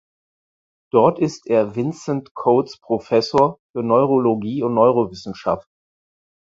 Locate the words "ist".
1.19-1.45